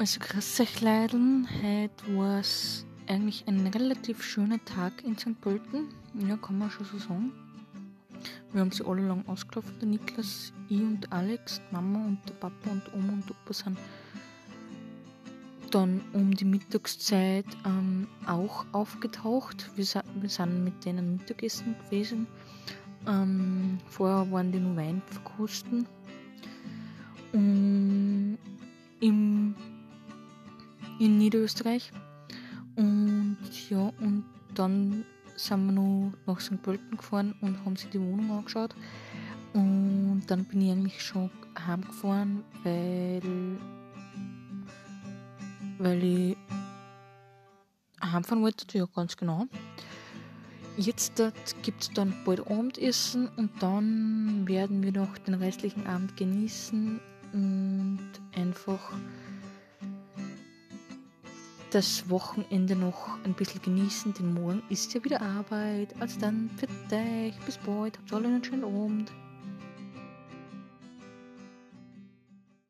[0.00, 5.38] Also grüß euch Leideln, heute war es eigentlich ein relativ schöner Tag in St.
[5.42, 5.88] Pölten,
[6.26, 7.32] ja kann man schon so sagen.
[8.50, 12.32] Wir haben sie alle lang ausgelaufen, der Niklas, ich und Alex, die Mama und der
[12.32, 13.78] Papa und Oma und Opa sind
[15.70, 19.70] dann um die Mittagszeit ähm, auch aufgetaucht.
[19.76, 22.26] Wir, wir sind mit denen Mittagessen gewesen.
[23.06, 25.86] Ähm, vorher waren die nur Wein verkosten.
[27.34, 28.38] Und
[29.00, 29.54] im,
[31.00, 31.90] in Niederösterreich.
[32.76, 33.38] Und
[33.68, 36.62] ja, und dann sind wir noch nach St.
[36.62, 38.76] Pölten gefahren und haben sich die Wohnung angeschaut.
[39.54, 41.30] Und dann bin ich eigentlich schon
[41.66, 43.22] heimgefahren, weil
[45.78, 46.36] weil ich
[48.02, 49.46] heimfahren wollte, ja ganz genau.
[50.76, 51.22] Jetzt
[51.62, 57.00] gibt es dann bald Abendessen und dann werden wir noch den restlichen Abend genießen
[57.32, 58.92] und einfach
[61.70, 65.94] das Wochenende noch ein bisschen genießen, denn morgen ist ja wieder Arbeit.
[66.00, 69.12] Also dann für dich, bis bald, habt einen schönen Abend.